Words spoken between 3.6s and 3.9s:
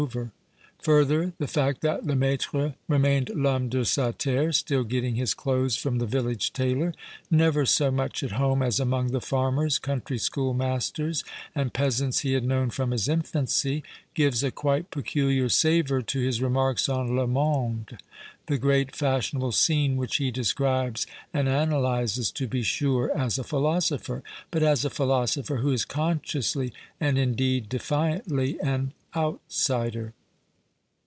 de